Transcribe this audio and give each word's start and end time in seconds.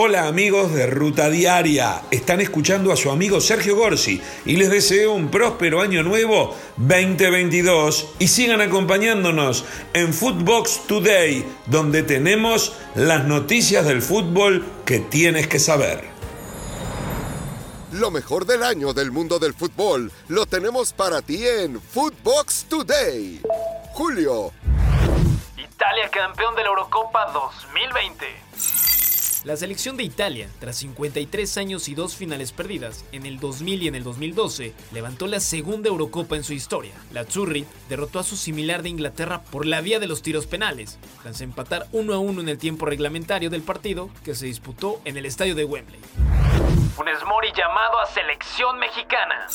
Hola 0.00 0.28
amigos 0.28 0.72
de 0.74 0.86
Ruta 0.86 1.28
Diaria, 1.28 2.02
están 2.12 2.40
escuchando 2.40 2.92
a 2.92 2.96
su 2.96 3.10
amigo 3.10 3.40
Sergio 3.40 3.74
Gorsi 3.74 4.22
y 4.44 4.54
les 4.54 4.70
deseo 4.70 5.12
un 5.12 5.28
próspero 5.28 5.80
año 5.80 6.04
nuevo 6.04 6.54
2022 6.76 8.14
y 8.20 8.28
sigan 8.28 8.60
acompañándonos 8.60 9.64
en 9.94 10.14
Footbox 10.14 10.86
Today, 10.86 11.44
donde 11.66 12.04
tenemos 12.04 12.76
las 12.94 13.24
noticias 13.24 13.84
del 13.86 14.00
fútbol 14.00 14.64
que 14.84 15.00
tienes 15.00 15.48
que 15.48 15.58
saber. 15.58 16.04
Lo 17.90 18.12
mejor 18.12 18.46
del 18.46 18.62
año 18.62 18.92
del 18.92 19.10
mundo 19.10 19.40
del 19.40 19.52
fútbol 19.52 20.12
lo 20.28 20.46
tenemos 20.46 20.92
para 20.92 21.22
ti 21.22 21.44
en 21.44 21.80
Footbox 21.80 22.66
Today. 22.68 23.40
Julio. 23.94 24.52
Italia 25.56 26.08
campeón 26.08 26.54
de 26.54 26.62
la 26.62 26.68
Eurocopa 26.68 27.32
2020. 27.32 28.26
La 29.48 29.56
selección 29.56 29.96
de 29.96 30.02
Italia, 30.02 30.46
tras 30.60 30.76
53 30.76 31.56
años 31.56 31.88
y 31.88 31.94
dos 31.94 32.14
finales 32.14 32.52
perdidas, 32.52 33.06
en 33.12 33.24
el 33.24 33.40
2000 33.40 33.82
y 33.82 33.88
en 33.88 33.94
el 33.94 34.04
2012, 34.04 34.74
levantó 34.92 35.26
la 35.26 35.40
segunda 35.40 35.88
Eurocopa 35.88 36.36
en 36.36 36.44
su 36.44 36.52
historia. 36.52 36.92
La 37.14 37.20
Azzurri 37.20 37.64
derrotó 37.88 38.18
a 38.18 38.24
su 38.24 38.36
similar 38.36 38.82
de 38.82 38.90
Inglaterra 38.90 39.40
por 39.50 39.64
la 39.64 39.80
vía 39.80 40.00
de 40.00 40.06
los 40.06 40.20
tiros 40.20 40.46
penales, 40.46 40.98
tras 41.22 41.40
empatar 41.40 41.86
1 41.92 42.12
a 42.12 42.18
1 42.18 42.42
en 42.42 42.48
el 42.50 42.58
tiempo 42.58 42.84
reglamentario 42.84 43.48
del 43.48 43.62
partido 43.62 44.10
que 44.22 44.34
se 44.34 44.44
disputó 44.44 45.00
en 45.06 45.16
el 45.16 45.24
estadio 45.24 45.54
de 45.54 45.64
Wembley. 45.64 46.00
Funes 46.94 47.24
Mori 47.26 47.48
llamado 47.56 48.00
a 48.00 48.04
selección 48.04 48.78
mexicana. 48.78 49.46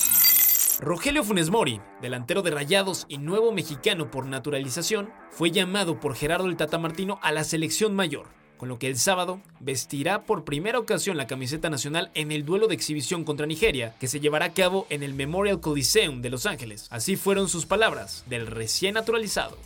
Rogelio 0.79 1.23
Funes 1.23 1.51
Mori, 1.51 1.79
delantero 2.01 2.41
de 2.41 2.49
Rayados 2.49 3.05
y 3.09 3.19
nuevo 3.19 3.51
mexicano 3.51 4.09
por 4.09 4.25
naturalización, 4.25 5.13
fue 5.29 5.51
llamado 5.51 5.99
por 5.99 6.15
Gerardo 6.15 6.47
el 6.47 6.57
Tata 6.57 6.79
Martino 6.79 7.19
a 7.21 7.31
la 7.31 7.43
selección 7.43 7.93
mayor 7.93 8.25
con 8.63 8.69
lo 8.69 8.79
que 8.79 8.87
el 8.87 8.97
sábado 8.97 9.41
vestirá 9.59 10.21
por 10.21 10.45
primera 10.45 10.79
ocasión 10.79 11.17
la 11.17 11.27
camiseta 11.27 11.69
nacional 11.69 12.11
en 12.13 12.31
el 12.31 12.45
duelo 12.45 12.69
de 12.69 12.75
exhibición 12.75 13.25
contra 13.25 13.45
Nigeria, 13.45 13.93
que 13.99 14.07
se 14.07 14.21
llevará 14.21 14.45
a 14.45 14.53
cabo 14.53 14.87
en 14.89 15.03
el 15.03 15.13
Memorial 15.13 15.59
Coliseum 15.59 16.21
de 16.21 16.29
Los 16.29 16.45
Ángeles. 16.45 16.87
Así 16.89 17.17
fueron 17.17 17.49
sus 17.49 17.65
palabras 17.65 18.23
del 18.25 18.47
recién 18.47 18.93
naturalizado. 18.93 19.57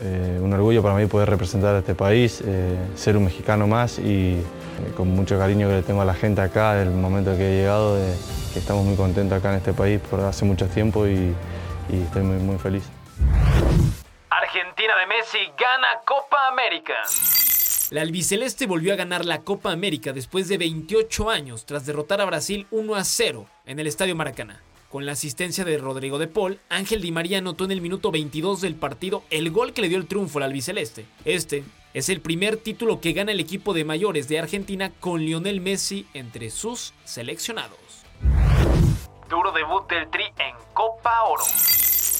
Eh, 0.00 0.40
un 0.40 0.54
orgullo 0.54 0.82
para 0.82 0.94
mí 0.94 1.04
poder 1.04 1.28
representar 1.28 1.74
a 1.74 1.80
este 1.80 1.94
país, 1.94 2.42
eh, 2.46 2.78
ser 2.94 3.18
un 3.18 3.26
mexicano 3.26 3.66
más 3.66 3.98
y 3.98 4.36
eh, 4.36 4.42
con 4.96 5.08
mucho 5.08 5.36
cariño 5.36 5.68
que 5.68 5.74
le 5.74 5.82
tengo 5.82 6.00
a 6.00 6.06
la 6.06 6.14
gente 6.14 6.40
acá, 6.40 6.76
del 6.76 6.88
momento 6.88 7.36
que 7.36 7.46
he 7.46 7.56
llegado, 7.58 7.98
que 8.54 8.58
estamos 8.58 8.86
muy 8.86 8.96
contentos 8.96 9.36
acá 9.36 9.50
en 9.50 9.56
este 9.56 9.74
país 9.74 10.00
por 10.00 10.20
hace 10.20 10.46
mucho 10.46 10.66
tiempo 10.66 11.06
y, 11.06 11.34
y 11.90 12.02
estoy 12.06 12.22
muy, 12.22 12.38
muy 12.38 12.56
feliz. 12.56 12.84
Argentina 14.30 14.94
de 14.96 15.06
Messi 15.08 15.52
gana 15.58 16.00
Copa 16.06 16.48
América. 16.48 16.94
La 17.90 18.02
albiceleste 18.02 18.66
volvió 18.66 18.92
a 18.92 18.96
ganar 18.96 19.24
la 19.24 19.42
Copa 19.42 19.70
América 19.70 20.12
después 20.12 20.48
de 20.48 20.58
28 20.58 21.30
años 21.30 21.66
tras 21.66 21.86
derrotar 21.86 22.20
a 22.20 22.24
Brasil 22.24 22.66
1 22.72 22.94
a 22.96 23.04
0 23.04 23.46
en 23.64 23.78
el 23.78 23.86
Estadio 23.86 24.16
Maracaná. 24.16 24.60
Con 24.90 25.06
la 25.06 25.12
asistencia 25.12 25.64
de 25.64 25.78
Rodrigo 25.78 26.18
de 26.18 26.26
Paul, 26.26 26.58
Ángel 26.68 27.00
Di 27.00 27.12
María 27.12 27.38
anotó 27.38 27.64
en 27.64 27.70
el 27.70 27.80
minuto 27.80 28.10
22 28.10 28.60
del 28.60 28.74
partido 28.74 29.22
el 29.30 29.52
gol 29.52 29.72
que 29.72 29.82
le 29.82 29.88
dio 29.88 29.98
el 29.98 30.08
triunfo 30.08 30.38
al 30.38 30.44
albiceleste. 30.44 31.06
Este 31.24 31.62
es 31.94 32.08
el 32.08 32.20
primer 32.20 32.56
título 32.56 33.00
que 33.00 33.12
gana 33.12 33.30
el 33.30 33.38
equipo 33.38 33.72
de 33.72 33.84
mayores 33.84 34.26
de 34.26 34.40
Argentina 34.40 34.90
con 34.98 35.20
Lionel 35.20 35.60
Messi 35.60 36.06
entre 36.12 36.50
sus 36.50 36.92
seleccionados. 37.04 37.78
Duro 39.30 39.52
debut 39.52 39.88
del 39.88 40.10
Tri 40.10 40.24
en 40.24 40.56
Copa 40.74 41.22
Oro. 41.22 41.44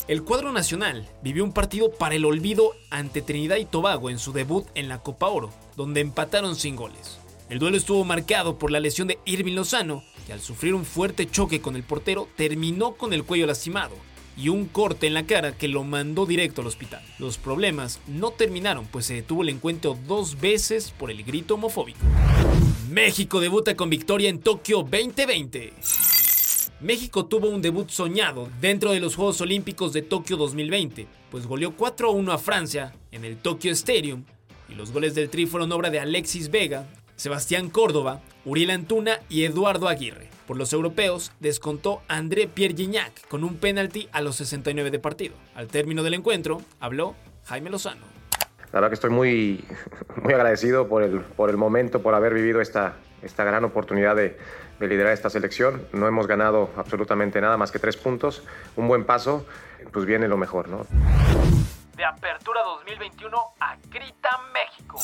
El 0.09 0.23
cuadro 0.23 0.53
nacional 0.53 1.05
vivió 1.21 1.43
un 1.43 1.53
partido 1.53 1.91
para 1.91 2.15
el 2.15 2.25
olvido 2.25 2.75
ante 2.91 3.23
Trinidad 3.23 3.57
y 3.57 3.65
Tobago 3.65 4.09
en 4.09 4.21
su 4.21 4.33
debut 4.33 4.65
en 4.77 4.89
la 4.89 5.03
Copa 5.03 5.27
Oro, 5.27 5.51
donde 5.77 6.01
empataron 6.01 6.55
sin 6.55 6.77
goles. 6.77 7.19
El 7.49 7.59
duelo 7.59 7.77
estuvo 7.77 8.05
marcado 8.05 8.57
por 8.57 8.71
la 8.71 8.79
lesión 8.79 9.09
de 9.09 9.19
Irving 9.25 9.55
Lozano, 9.55 10.05
que 10.25 10.33
al 10.33 10.41
sufrir 10.41 10.75
un 10.75 10.85
fuerte 10.85 11.29
choque 11.29 11.61
con 11.61 11.75
el 11.75 11.83
portero 11.83 12.29
terminó 12.37 12.93
con 12.93 13.13
el 13.13 13.25
cuello 13.25 13.49
lastimado 13.49 13.97
y 14.37 14.49
un 14.49 14.67
corte 14.67 15.09
en 15.09 15.15
la 15.15 15.27
cara 15.27 15.57
que 15.57 15.67
lo 15.67 15.83
mandó 15.83 16.25
directo 16.25 16.61
al 16.61 16.69
hospital. 16.69 17.03
Los 17.19 17.37
problemas 17.37 17.99
no 18.07 18.31
terminaron, 18.31 18.87
pues 18.87 19.07
se 19.07 19.15
detuvo 19.15 19.43
el 19.43 19.49
encuentro 19.49 19.99
dos 20.07 20.41
veces 20.41 20.93
por 20.93 21.11
el 21.11 21.25
grito 21.25 21.55
homofóbico. 21.55 21.99
México 22.89 23.41
debuta 23.41 23.75
con 23.75 23.91
victoria 23.91 24.29
en 24.29 24.39
Tokio 24.39 24.83
2020. 24.83 25.73
México 26.81 27.25
tuvo 27.25 27.49
un 27.49 27.63
debut 27.63 27.89
soñado 27.89 28.49
dentro 28.61 28.93
de 28.93 29.01
los 29.01 29.17
Juegos 29.17 29.41
Olímpicos 29.41 29.95
de 29.95 30.03
Tokio 30.03 30.37
2020, 30.37 31.07
pues 31.31 31.47
goleó 31.47 31.75
4-1 31.75 32.31
a 32.31 32.37
Francia 32.37 32.93
en 33.13 33.25
el 33.25 33.39
Tokyo 33.39 33.73
Stadium 33.73 34.25
y 34.69 34.75
los 34.75 34.93
goles 34.93 35.15
del 35.15 35.31
Tri 35.31 35.47
fueron 35.47 35.73
obra 35.73 35.89
de 35.89 36.01
Alexis 36.01 36.51
Vega, 36.51 36.87
Sebastián 37.17 37.71
Córdoba, 37.71 38.21
Uriel 38.45 38.73
Antuna 38.73 39.21
y 39.31 39.45
Eduardo 39.45 39.89
Aguirre. 39.89 40.29
Por 40.47 40.59
los 40.59 40.75
europeos, 40.75 41.33
descontó 41.41 42.03
André 42.09 42.47
Pierre 42.47 42.77
Gignac 42.77 43.27
con 43.29 43.43
un 43.43 43.57
penalti 43.57 44.11
a 44.13 44.21
los 44.21 44.37
69 44.37 44.91
de 44.91 44.99
partido. 44.99 45.35
Al 45.55 45.69
término 45.69 46.03
del 46.03 46.13
encuentro, 46.13 46.61
habló 46.79 47.15
Jaime 47.45 47.71
Lozano. 47.71 48.05
La 48.73 48.81
verdad 48.81 48.91
que 48.91 48.95
estoy 48.97 49.11
muy, 49.11 49.65
muy 50.23 50.35
agradecido 50.35 50.89
por 50.89 51.03
el, 51.03 51.21
por 51.21 51.49
el 51.49 51.57
momento, 51.57 52.03
por 52.03 52.15
haber 52.15 52.35
vivido 52.35 52.61
esta, 52.61 52.97
esta 53.23 53.45
gran 53.45 53.65
oportunidad 53.65 54.17
de, 54.17 54.39
de 54.79 54.89
liderar 54.89 55.13
esta 55.13 55.31
selección. 55.31 55.87
No 55.93 56.07
hemos 56.07 56.27
ganado 56.27 56.71
absolutamente 56.77 57.41
nada 57.41 57.57
más 57.57 57.71
que 57.71 57.79
tres 57.79 57.97
puntos. 57.97 58.43
Un 58.77 58.89
buen 58.89 59.05
paso, 59.05 59.47
pues 59.93 60.05
viene 60.07 60.29
lo 60.29 60.37
mejor, 60.37 60.69
¿no? 60.69 60.87
De 61.97 62.05
Apertura 62.05 62.61
2021 62.63 63.37
a 63.61 63.77
Grita 63.91 64.31
México. 64.53 64.99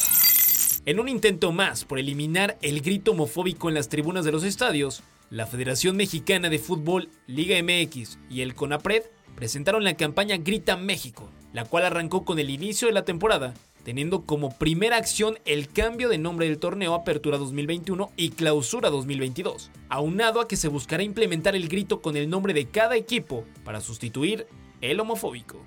En 0.84 0.98
un 0.98 1.08
intento 1.08 1.52
más 1.52 1.84
por 1.84 1.98
eliminar 1.98 2.58
el 2.60 2.80
grito 2.82 3.12
homofóbico 3.12 3.68
en 3.68 3.74
las 3.74 3.88
tribunas 3.88 4.24
de 4.24 4.32
los 4.32 4.42
estadios, 4.42 5.02
la 5.30 5.46
Federación 5.46 5.96
Mexicana 5.96 6.50
de 6.50 6.58
Fútbol, 6.58 7.08
Liga 7.26 7.56
MX 7.62 8.18
y 8.28 8.42
el 8.42 8.54
CONAPRED 8.54 9.04
presentaron 9.36 9.84
la 9.84 9.96
campaña 9.96 10.36
Grita 10.36 10.76
México, 10.76 11.30
la 11.52 11.64
cual 11.64 11.86
arrancó 11.86 12.24
con 12.24 12.38
el 12.38 12.50
inicio 12.50 12.88
de 12.88 12.94
la 12.94 13.04
temporada 13.04 13.54
teniendo 13.84 14.24
como 14.24 14.56
primera 14.58 14.96
acción 14.96 15.38
el 15.44 15.68
cambio 15.68 16.08
de 16.08 16.18
nombre 16.18 16.46
del 16.46 16.58
torneo 16.58 16.94
Apertura 16.94 17.38
2021 17.38 18.10
y 18.16 18.30
Clausura 18.30 18.90
2022, 18.90 19.70
aunado 19.88 20.40
a 20.40 20.48
que 20.48 20.56
se 20.56 20.68
buscará 20.68 21.02
implementar 21.02 21.56
el 21.56 21.68
grito 21.68 22.00
con 22.00 22.16
el 22.16 22.28
nombre 22.30 22.54
de 22.54 22.68
cada 22.68 22.96
equipo 22.96 23.44
para 23.64 23.80
sustituir 23.80 24.46
el 24.80 25.00
homofóbico. 25.00 25.66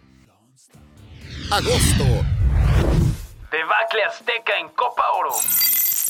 Agosto. 1.51 2.03
Debacle 3.51 4.03
Azteca 4.03 4.59
en 4.59 4.69
Copa 4.69 5.03
Oro. 5.17 5.31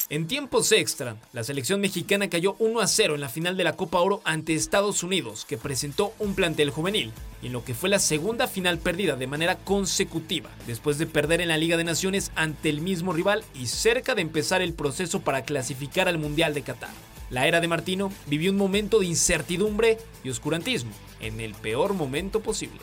En 0.08 0.28
tiempos 0.28 0.72
extra, 0.72 1.16
la 1.34 1.44
selección 1.44 1.82
mexicana 1.82 2.30
cayó 2.30 2.56
1 2.60 2.80
a 2.80 2.86
0 2.86 3.16
en 3.16 3.22
la 3.22 3.30
final 3.30 3.58
de 3.58 3.64
la 3.64 3.74
Copa 3.74 4.02
Oro 4.02 4.22
ante 4.24 4.54
Estados 4.54 5.02
Unidos, 5.02 5.46
que 5.46 5.58
presentó 5.58 6.14
un 6.20 6.36
plantel 6.36 6.70
juvenil, 6.70 7.12
en 7.42 7.52
lo 7.52 7.66
que 7.66 7.74
fue 7.74 7.90
la 7.90 7.98
segunda 7.98 8.46
final 8.46 8.78
perdida 8.78 9.16
de 9.16 9.26
manera 9.26 9.56
consecutiva, 9.56 10.52
después 10.68 11.00
de 11.00 11.08
perder 11.08 11.42
en 11.42 11.48
la 11.48 11.58
Liga 11.58 11.76
de 11.76 11.84
Naciones 11.84 12.32
ante 12.36 12.70
el 12.70 12.82
mismo 12.82 13.14
rival 13.14 13.44
y 13.56 13.66
cerca 13.66 14.14
de 14.14 14.22
empezar 14.22 14.62
el 14.62 14.76
proceso 14.76 15.22
para 15.22 15.44
clasificar 15.44 16.08
al 16.08 16.20
Mundial 16.20 16.54
de 16.54 16.62
Qatar. 16.62 16.92
La 17.32 17.48
era 17.48 17.60
de 17.60 17.68
Martino 17.68 18.12
vivió 18.28 18.52
un 18.52 18.58
momento 18.58 19.00
de 19.00 19.08
incertidumbre 19.08 19.98
y 20.24 20.30
oscurantismo, 20.30 20.92
en 21.20 21.40
el 21.40 21.56
peor 21.56 21.96
momento 21.96 22.42
posible. 22.42 22.80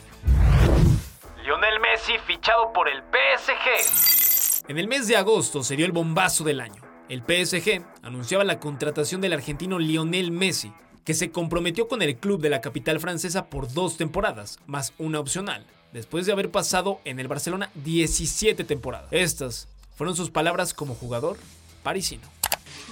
Lionel 1.44 1.78
Messi 1.78 2.14
fichado 2.26 2.72
por 2.72 2.88
el 2.88 2.98
PSG. 2.98 4.66
En 4.66 4.76
el 4.76 4.88
mes 4.88 5.06
de 5.06 5.16
agosto 5.16 5.62
se 5.62 5.76
dio 5.76 5.86
el 5.86 5.92
bombazo 5.92 6.42
del 6.42 6.60
año 6.60 6.81
el 7.08 7.20
PSG 7.20 7.82
anunciaba 8.02 8.44
la 8.44 8.60
contratación 8.60 9.20
del 9.20 9.32
argentino 9.32 9.78
Lionel 9.78 10.30
Messi, 10.30 10.72
que 11.04 11.14
se 11.14 11.30
comprometió 11.30 11.88
con 11.88 12.02
el 12.02 12.16
club 12.16 12.40
de 12.40 12.50
la 12.50 12.60
capital 12.60 13.00
francesa 13.00 13.46
por 13.46 13.72
dos 13.72 13.96
temporadas, 13.96 14.58
más 14.66 14.92
una 14.98 15.20
opcional, 15.20 15.66
después 15.92 16.26
de 16.26 16.32
haber 16.32 16.50
pasado 16.50 17.00
en 17.04 17.18
el 17.18 17.28
Barcelona 17.28 17.70
17 17.74 18.64
temporadas. 18.64 19.08
Estas 19.10 19.68
fueron 19.96 20.16
sus 20.16 20.30
palabras 20.30 20.74
como 20.74 20.94
jugador 20.94 21.36
parisino. 21.82 22.28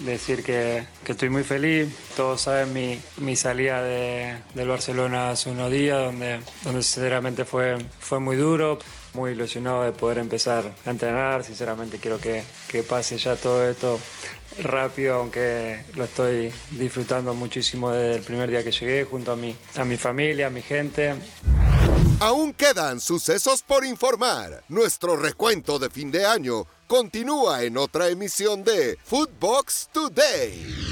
Decir 0.01 0.43
que, 0.43 0.85
estoy 1.07 1.29
muy 1.29 1.45
feliz, 1.45 1.89
todos 2.17 2.43
saben 2.43 2.73
mi, 2.73 2.99
mi 3.19 3.37
salida 3.37 3.83
de, 3.83 4.37
del 4.55 4.69
Barcelona 4.69 5.31
hace 5.31 5.51
unos 5.51 5.71
días, 5.71 5.99
donde, 5.99 6.41
donde 6.65 6.83
sinceramente 6.83 7.45
fue, 7.45 7.77
fue 7.99 8.19
muy 8.19 8.37
duro 8.37 8.79
muy 9.15 9.33
ilusionado 9.33 9.83
de 9.83 9.93
poder 9.93 10.19
empezar 10.19 10.75
a 10.85 10.91
entrenar. 10.91 11.45
Sinceramente 11.45 11.99
quiero 11.99 12.19
que, 12.19 12.43
que 12.69 12.83
pase 12.83 13.19
ya 13.19 13.37
todo 13.37 13.69
esto 13.69 13.99
rápido, 14.63 15.15
aunque 15.15 15.85
lo 15.95 16.05
estoy 16.05 16.53
disfrutando 16.73 17.35
muchísimo 17.35 17.91
desde 17.91 18.17
el 18.17 18.23
primer 18.23 18.51
día 18.51 18.65
que 18.65 18.73
llegué, 18.73 19.05
junto 19.05 19.33
a 19.33 19.37
mi, 19.37 19.57
a 19.77 19.85
mi 19.85 19.97
familia, 19.97 20.49
a 20.49 20.51
mi 20.51 20.63
gente. 20.63 21.15
Aún 22.21 22.53
quedan 22.53 23.01
sucesos 23.01 23.63
por 23.63 23.85
informar. 23.85 24.63
Nuestro 24.69 25.17
recuento 25.17 25.79
de 25.79 25.89
fin 25.89 26.11
de 26.11 26.27
año 26.27 26.67
continúa 26.87 27.63
en 27.63 27.79
otra 27.79 28.09
emisión 28.09 28.63
de 28.63 28.99
Footbox 29.05 29.89
Today. 29.93 30.91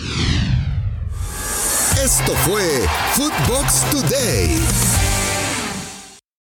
Esto 2.02 2.32
fue 2.46 2.86
Footbox 3.14 3.90
Today. 3.90 4.97